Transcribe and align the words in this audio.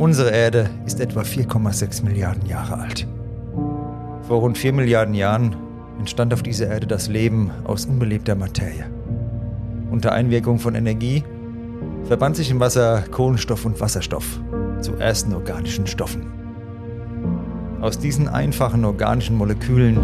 Unsere 0.00 0.30
Erde 0.30 0.70
ist 0.86 0.98
etwa 0.98 1.20
4,6 1.20 2.04
Milliarden 2.04 2.46
Jahre 2.46 2.78
alt. 2.78 3.06
Vor 4.22 4.38
rund 4.38 4.56
4 4.56 4.72
Milliarden 4.72 5.12
Jahren 5.12 5.54
entstand 5.98 6.32
auf 6.32 6.42
dieser 6.42 6.68
Erde 6.68 6.86
das 6.86 7.08
Leben 7.08 7.50
aus 7.64 7.84
unbelebter 7.84 8.34
Materie. 8.34 8.86
Unter 9.90 10.12
Einwirkung 10.12 10.58
von 10.58 10.74
Energie 10.74 11.22
verband 12.04 12.36
sich 12.36 12.50
im 12.50 12.60
Wasser 12.60 13.04
Kohlenstoff 13.10 13.66
und 13.66 13.78
Wasserstoff 13.78 14.40
zu 14.80 14.94
ersten 14.94 15.34
organischen 15.34 15.86
Stoffen. 15.86 16.32
Aus 17.82 17.98
diesen 17.98 18.26
einfachen 18.26 18.86
organischen 18.86 19.36
Molekülen 19.36 19.98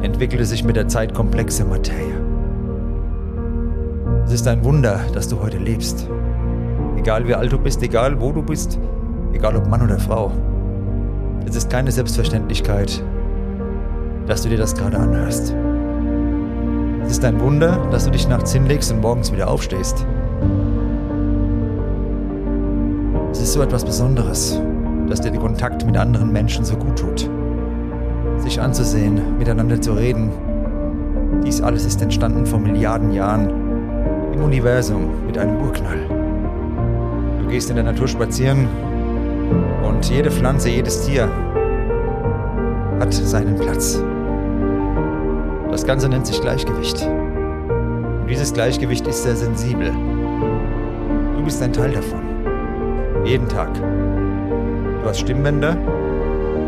entwickelte 0.00 0.46
sich 0.46 0.64
mit 0.64 0.76
der 0.76 0.88
Zeit 0.88 1.12
komplexe 1.12 1.66
Materie. 1.66 2.18
Es 4.24 4.32
ist 4.32 4.48
ein 4.48 4.64
Wunder, 4.64 5.00
dass 5.12 5.28
du 5.28 5.42
heute 5.42 5.58
lebst. 5.58 6.08
Egal 7.04 7.28
wie 7.28 7.34
alt 7.34 7.52
du 7.52 7.58
bist, 7.58 7.82
egal 7.82 8.18
wo 8.18 8.32
du 8.32 8.40
bist, 8.40 8.78
egal 9.34 9.54
ob 9.56 9.68
Mann 9.68 9.82
oder 9.82 9.98
Frau. 9.98 10.32
Es 11.46 11.54
ist 11.54 11.68
keine 11.68 11.92
Selbstverständlichkeit, 11.92 13.04
dass 14.26 14.40
du 14.40 14.48
dir 14.48 14.56
das 14.56 14.74
gerade 14.74 14.96
anhörst. 14.96 15.54
Es 17.04 17.12
ist 17.12 17.24
ein 17.26 17.38
Wunder, 17.42 17.76
dass 17.90 18.06
du 18.06 18.10
dich 18.10 18.26
nachts 18.26 18.54
hinlegst 18.54 18.90
und 18.90 19.02
morgens 19.02 19.30
wieder 19.30 19.50
aufstehst. 19.50 20.06
Es 23.32 23.42
ist 23.42 23.52
so 23.52 23.60
etwas 23.60 23.84
Besonderes, 23.84 24.58
dass 25.06 25.20
dir 25.20 25.30
der 25.30 25.40
Kontakt 25.40 25.84
mit 25.84 25.98
anderen 25.98 26.32
Menschen 26.32 26.64
so 26.64 26.74
gut 26.74 26.98
tut. 26.98 27.28
Sich 28.38 28.58
anzusehen, 28.58 29.36
miteinander 29.36 29.78
zu 29.78 29.92
reden. 29.92 30.30
Dies 31.44 31.60
alles 31.60 31.84
ist 31.84 32.00
entstanden 32.00 32.46
vor 32.46 32.60
Milliarden 32.60 33.12
Jahren 33.12 33.50
im 34.32 34.42
Universum 34.42 35.26
mit 35.26 35.36
einem 35.36 35.58
Urknall. 35.58 36.13
Du 37.44 37.50
gehst 37.50 37.68
in 37.68 37.76
der 37.76 37.84
Natur 37.84 38.08
spazieren 38.08 38.66
und 39.86 40.08
jede 40.08 40.30
Pflanze, 40.30 40.70
jedes 40.70 41.04
Tier 41.04 41.28
hat 42.98 43.12
seinen 43.12 43.56
Platz. 43.56 44.02
Das 45.70 45.84
Ganze 45.84 46.08
nennt 46.08 46.26
sich 46.26 46.40
Gleichgewicht. 46.40 47.02
Und 47.02 48.26
dieses 48.30 48.54
Gleichgewicht 48.54 49.06
ist 49.06 49.24
sehr 49.24 49.36
sensibel. 49.36 49.92
Du 51.36 51.44
bist 51.44 51.62
ein 51.62 51.74
Teil 51.74 51.92
davon. 51.92 52.22
Jeden 53.26 53.46
Tag. 53.46 53.74
Du 53.74 55.06
hast 55.06 55.20
Stimmbänder. 55.20 55.76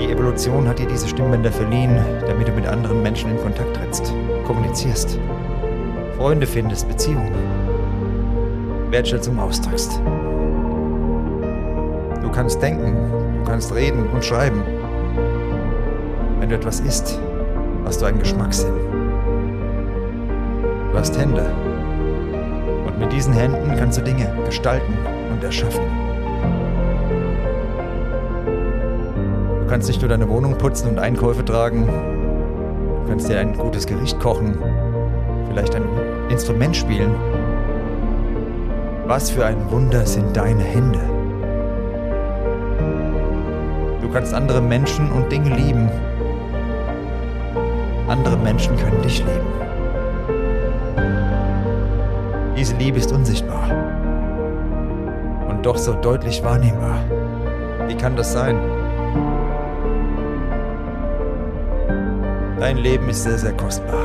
Die 0.00 0.10
Evolution 0.10 0.66
hat 0.66 0.78
dir 0.78 0.86
diese 0.86 1.06
Stimmbänder 1.06 1.52
verliehen, 1.52 1.98
damit 2.26 2.48
du 2.48 2.52
mit 2.52 2.66
anderen 2.66 3.02
Menschen 3.02 3.30
in 3.30 3.36
Kontakt 3.36 3.76
trittst, 3.76 4.14
kommunizierst, 4.46 5.18
Freunde 6.16 6.46
findest, 6.46 6.88
Beziehungen, 6.88 7.30
Wertschätzung 8.90 9.38
ausdrückst. 9.38 10.00
Du 12.32 12.38
kannst 12.38 12.62
denken, 12.62 12.96
du 13.44 13.50
kannst 13.50 13.74
reden 13.74 14.08
und 14.08 14.24
schreiben. 14.24 14.62
Wenn 16.40 16.48
du 16.48 16.54
etwas 16.54 16.80
isst, 16.80 17.20
hast 17.84 18.00
du 18.00 18.06
einen 18.06 18.20
Geschmackssinn. 18.20 18.72
Du 20.90 20.98
hast 20.98 21.20
Hände. 21.20 21.44
Und 22.86 22.98
mit 22.98 23.12
diesen 23.12 23.34
Händen 23.34 23.76
kannst 23.76 23.98
du 23.98 24.02
Dinge 24.02 24.34
gestalten 24.46 24.96
und 25.30 25.44
erschaffen. 25.44 25.84
Du 29.60 29.66
kannst 29.68 29.88
nicht 29.88 30.00
nur 30.00 30.08
deine 30.08 30.26
Wohnung 30.26 30.56
putzen 30.56 30.88
und 30.88 30.98
Einkäufe 30.98 31.44
tragen. 31.44 31.86
Du 31.86 33.10
kannst 33.10 33.28
dir 33.28 33.40
ein 33.40 33.58
gutes 33.58 33.86
Gericht 33.86 34.18
kochen. 34.20 34.56
Vielleicht 35.50 35.74
ein 35.74 35.84
Instrument 36.30 36.74
spielen. 36.74 37.14
Was 39.06 39.30
für 39.30 39.44
ein 39.44 39.70
Wunder 39.70 40.06
sind 40.06 40.34
deine 40.34 40.62
Hände. 40.62 41.21
Du 44.02 44.08
kannst 44.08 44.34
andere 44.34 44.60
Menschen 44.60 45.10
und 45.12 45.30
Dinge 45.30 45.54
lieben. 45.54 45.88
Andere 48.08 48.36
Menschen 48.36 48.76
können 48.76 49.00
dich 49.00 49.20
lieben. 49.20 49.46
Diese 52.56 52.76
Liebe 52.76 52.98
ist 52.98 53.12
unsichtbar 53.12 53.70
und 55.48 55.64
doch 55.64 55.76
so 55.76 55.94
deutlich 55.94 56.42
wahrnehmbar. 56.42 56.98
Wie 57.86 57.94
kann 57.94 58.16
das 58.16 58.32
sein? 58.32 58.58
Dein 62.58 62.78
Leben 62.78 63.08
ist 63.08 63.22
sehr, 63.22 63.38
sehr 63.38 63.52
kostbar. 63.52 64.04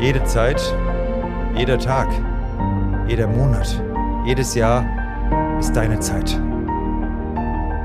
Jede 0.00 0.22
Zeit, 0.24 0.60
jeder 1.54 1.78
Tag, 1.78 2.08
jeder 3.12 3.26
Monat, 3.26 3.78
jedes 4.24 4.54
Jahr 4.54 4.86
ist 5.58 5.76
deine 5.76 6.00
Zeit. 6.00 6.40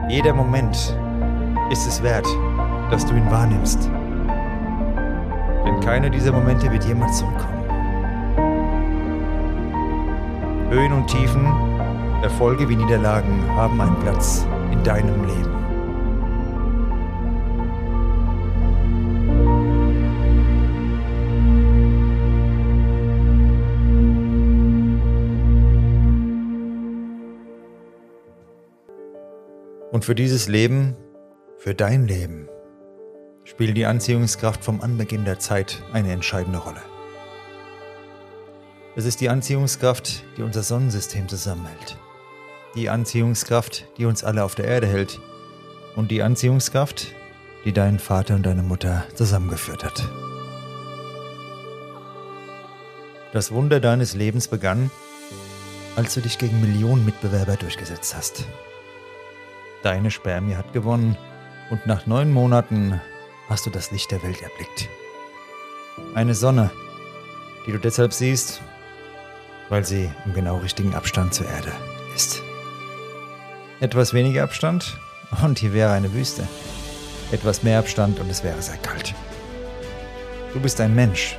Jeder 0.08 0.34
Moment 0.34 0.98
ist 1.70 1.86
es 1.86 2.02
wert, 2.02 2.26
dass 2.90 3.06
du 3.06 3.14
ihn 3.14 3.30
wahrnimmst. 3.30 3.92
Denn 5.66 5.82
keiner 5.82 6.10
dieser 6.10 6.32
Momente 6.32 6.72
wird 6.72 6.86
jemals 6.86 7.18
zurückkommen. 7.18 7.66
Höhen 10.70 10.94
und 10.94 11.08
Tiefen, 11.08 11.46
Erfolge 12.24 12.70
wie 12.70 12.78
Niederlagen 12.78 13.44
haben 13.54 13.82
einen 13.82 14.00
Platz 14.00 14.48
in 14.72 14.82
deinem 14.82 15.26
Leben. 15.26 15.67
Und 29.92 30.04
für 30.04 30.16
dieses 30.16 30.50
Leben, 30.50 30.98
für 31.58 31.74
dein 31.74 32.08
Leben, 32.08 32.50
spielt 33.46 33.78
die 33.78 33.86
Anziehungskraft 33.86 34.64
vom 34.64 34.82
Anbeginn 34.82 35.24
der 35.24 35.40
Zeit 35.40 35.82
eine 35.94 36.12
entscheidende 36.12 36.60
Rolle. 36.60 36.82
Es 38.98 39.06
ist 39.06 39.22
die 39.22 39.30
Anziehungskraft, 39.30 40.24
die 40.36 40.42
unser 40.42 40.64
Sonnensystem 40.64 41.30
zusammenhält. 41.30 41.98
Die 42.76 42.90
Anziehungskraft, 42.90 43.88
die 43.98 44.06
uns 44.06 44.26
alle 44.26 44.44
auf 44.44 44.56
der 44.56 44.66
Erde 44.66 44.88
hält. 44.88 45.22
Und 45.96 46.12
die 46.12 46.22
Anziehungskraft, 46.22 47.14
die 47.64 47.72
deinen 47.72 48.00
Vater 48.00 48.36
und 48.36 48.46
deine 48.46 48.64
Mutter 48.64 49.06
zusammengeführt 49.16 49.86
hat. 49.86 50.04
Das 53.32 53.52
Wunder 53.52 53.80
deines 53.80 54.16
Lebens 54.16 54.48
begann, 54.50 54.92
als 55.96 56.14
du 56.14 56.22
dich 56.22 56.38
gegen 56.38 56.60
Millionen 56.60 57.06
Mitbewerber 57.06 57.56
durchgesetzt 57.56 58.16
hast. 58.16 58.46
Deine 59.84 60.12
Spermie 60.12 60.56
hat 60.56 60.74
gewonnen 60.74 61.18
und 61.70 61.86
nach 61.86 62.06
neun 62.06 62.32
Monaten 62.32 63.00
hast 63.50 63.66
du 63.66 63.70
das 63.70 63.92
Licht 63.92 64.12
der 64.12 64.24
Welt 64.24 64.42
erblickt. 64.42 64.90
Eine 66.16 66.34
Sonne, 66.34 66.72
die 67.66 67.72
du 67.72 67.80
deshalb 67.80 68.14
siehst, 68.14 68.62
weil 69.70 69.86
sie 69.86 70.10
im 70.26 70.34
genau 70.34 70.58
richtigen 70.58 70.96
Abstand 70.96 71.34
zur 71.34 71.48
Erde 71.48 71.72
ist. 72.16 72.42
Etwas 73.80 74.14
weniger 74.14 74.44
Abstand 74.44 74.98
und 75.44 75.60
hier 75.60 75.74
wäre 75.74 75.92
eine 75.92 76.14
Wüste. 76.14 76.48
Etwas 77.32 77.64
mehr 77.64 77.80
Abstand 77.80 78.20
und 78.20 78.30
es 78.30 78.44
wäre 78.44 78.62
sehr 78.62 78.78
kalt. 78.78 79.14
Du 80.54 80.60
bist 80.60 80.82
ein 80.82 80.96
Mensch 80.96 81.38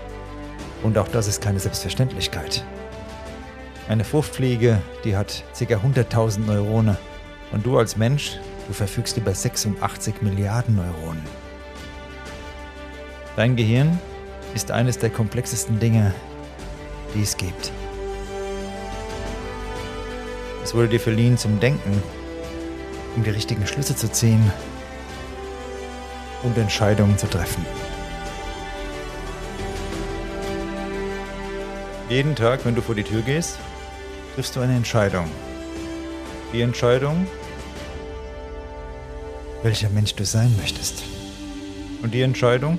und 0.82 0.96
auch 0.98 1.08
das 1.08 1.26
ist 1.26 1.42
keine 1.42 1.58
Selbstverständlichkeit. 1.58 2.64
Eine 3.88 4.04
Fruchtfliege, 4.04 4.80
die 5.02 5.16
hat 5.16 5.42
ca. 5.58 5.64
100.000 5.64 6.40
Neurone 6.40 6.96
und 7.52 7.64
du 7.64 7.78
als 7.78 7.96
Mensch, 7.96 8.38
du 8.66 8.72
verfügst 8.72 9.16
über 9.16 9.34
86 9.34 10.22
Milliarden 10.22 10.76
Neuronen. 10.76 11.22
Dein 13.36 13.56
Gehirn 13.56 13.98
ist 14.54 14.70
eines 14.70 14.98
der 14.98 15.10
komplexesten 15.10 15.78
Dinge, 15.78 16.14
die 17.14 17.22
es 17.22 17.36
gibt. 17.36 17.72
Es 20.64 20.74
wurde 20.74 20.88
dir 20.88 21.00
verliehen 21.00 21.38
zum 21.38 21.60
Denken, 21.60 22.02
um 23.16 23.24
die 23.24 23.30
richtigen 23.30 23.66
Schlüsse 23.66 23.96
zu 23.96 24.10
ziehen 24.10 24.52
und 26.42 26.58
Entscheidungen 26.58 27.16
zu 27.16 27.26
treffen. 27.26 27.64
Jeden 32.08 32.34
Tag, 32.34 32.64
wenn 32.64 32.74
du 32.74 32.82
vor 32.82 32.94
die 32.94 33.04
Tür 33.04 33.22
gehst, 33.22 33.58
triffst 34.34 34.56
du 34.56 34.60
eine 34.60 34.74
Entscheidung. 34.76 35.30
Die 36.52 36.62
Entscheidung, 36.62 37.26
welcher 39.62 39.90
Mensch 39.90 40.14
du 40.14 40.24
sein 40.24 40.54
möchtest. 40.58 41.02
Und 42.02 42.14
die 42.14 42.22
Entscheidung, 42.22 42.78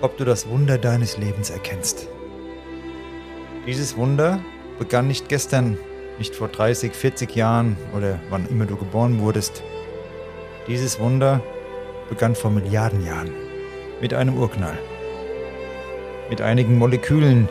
ob 0.00 0.16
du 0.18 0.24
das 0.24 0.48
Wunder 0.48 0.78
deines 0.78 1.16
Lebens 1.16 1.50
erkennst. 1.50 2.08
Dieses 3.66 3.96
Wunder 3.96 4.40
begann 4.78 5.08
nicht 5.08 5.28
gestern, 5.28 5.78
nicht 6.18 6.34
vor 6.34 6.48
30, 6.48 6.92
40 6.94 7.34
Jahren 7.34 7.76
oder 7.96 8.20
wann 8.30 8.48
immer 8.48 8.66
du 8.66 8.76
geboren 8.76 9.20
wurdest. 9.20 9.62
Dieses 10.68 11.00
Wunder 11.00 11.42
begann 12.08 12.34
vor 12.34 12.50
Milliarden 12.50 13.04
Jahren 13.04 13.30
mit 14.00 14.14
einem 14.14 14.36
Urknall. 14.36 14.78
Mit 16.28 16.40
einigen 16.40 16.76
Molekülen, 16.78 17.48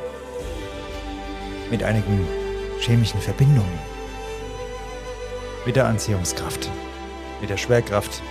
mit 1.71 1.83
einigen 1.83 2.27
chemischen 2.79 3.19
Verbindungen. 3.19 3.79
Mit 5.65 5.75
der 5.75 5.87
Anziehungskraft, 5.87 6.69
mit 7.45 7.51
der 7.51 7.57
Schwerkraft. 7.57 8.23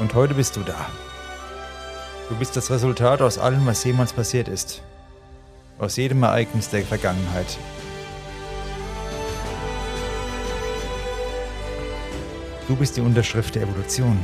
Und 0.00 0.14
heute 0.14 0.32
bist 0.32 0.56
du 0.56 0.60
da. 0.62 0.86
Du 2.30 2.36
bist 2.36 2.56
das 2.56 2.70
Resultat 2.70 3.20
aus 3.20 3.36
allem, 3.36 3.66
was 3.66 3.84
jemals 3.84 4.14
passiert 4.14 4.48
ist. 4.48 4.80
Aus 5.78 5.96
jedem 5.96 6.22
Ereignis 6.22 6.70
der 6.70 6.80
Vergangenheit. 6.82 7.58
Du 12.68 12.76
bist 12.76 12.96
die 12.96 13.02
Unterschrift 13.02 13.54
der 13.54 13.64
Evolution. 13.64 14.18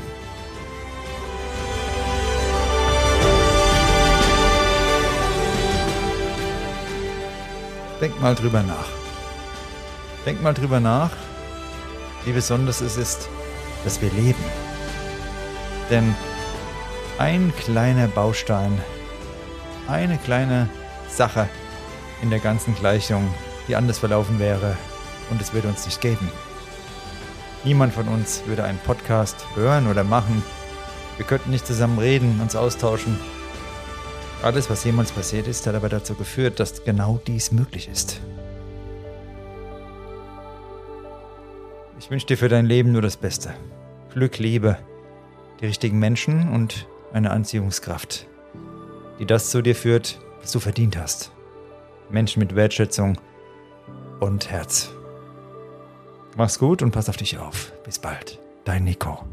Mal 8.21 8.35
drüber 8.35 8.63
nach. 8.63 8.89
Denk 10.27 10.43
mal 10.43 10.53
drüber 10.53 10.79
nach, 10.79 11.11
wie 12.27 12.33
besonders 12.33 12.83
es 12.83 12.99
ist, 12.99 13.31
dass 13.83 14.03
wir 14.03 14.11
leben. 14.11 14.45
Denn 15.89 16.15
ein 17.17 17.51
kleiner 17.57 18.09
Baustein, 18.09 18.79
eine 19.89 20.19
kleine 20.19 20.69
Sache 21.09 21.49
in 22.21 22.29
der 22.29 22.41
ganzen 22.41 22.75
Gleichung, 22.75 23.33
die 23.69 23.75
anders 23.75 23.99
verlaufen 23.99 24.39
wäre 24.39 24.77
und 25.31 25.41
es 25.41 25.55
würde 25.55 25.69
uns 25.69 25.87
nicht 25.87 26.03
geben. 26.03 26.31
Niemand 27.65 27.95
von 27.95 28.07
uns 28.07 28.43
würde 28.45 28.65
einen 28.65 28.79
Podcast 28.81 29.47
hören 29.55 29.87
oder 29.87 30.05
machen. 30.05 30.43
Wir 31.17 31.25
könnten 31.25 31.51
nicht 31.51 31.67
zusammen 31.67 31.99
reden, 31.99 32.39
uns 32.43 32.55
austauschen. 32.55 33.19
Alles, 34.43 34.71
was 34.71 34.85
jemals 34.85 35.13
passiert 35.13 35.47
ist, 35.47 35.67
hat 35.67 35.75
aber 35.75 35.91
dazu 35.91 36.15
geführt, 36.15 36.61
dass 36.61 36.83
genau 36.85 37.21
dies 37.27 37.53
möglich 37.53 37.89
ist. 37.89 38.21
Ich 41.99 42.11
wünsche 42.11 42.27
dir 42.27 42.39
für 42.39 42.49
dein 42.49 42.65
Leben 42.65 42.93
nur 42.93 43.03
das 43.03 43.19
Beste. 43.19 43.53
Glück, 44.15 44.39
Liebe, 44.39 44.79
die 45.61 45.67
richtigen 45.67 45.99
Menschen 45.99 46.49
und 46.49 46.89
eine 47.13 47.31
Anziehungskraft, 47.31 48.27
die 49.19 49.27
das 49.27 49.51
zu 49.51 49.61
dir 49.61 49.75
führt, 49.75 50.19
was 50.41 50.53
du 50.53 50.59
verdient 50.59 50.97
hast. 50.97 51.33
Menschen 52.09 52.41
mit 52.41 52.57
Wertschätzung 52.57 53.21
und 54.21 54.51
Herz. 54.51 54.91
Mach's 56.37 56.59
gut 56.59 56.83
und 56.83 56.93
pass 56.93 57.11
auf 57.11 57.19
dich 57.19 57.39
auf. 57.39 57.73
Bis 57.85 57.99
bald. 57.99 58.39
Dein 58.65 58.85
Nico. 58.85 59.25